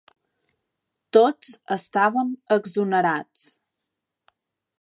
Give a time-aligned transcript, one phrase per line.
[1.17, 3.47] Tots estaven exonerats.